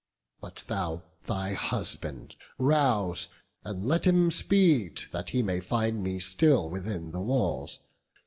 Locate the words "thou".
0.65-1.03